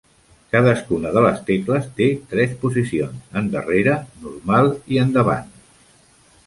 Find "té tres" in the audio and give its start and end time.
1.99-2.57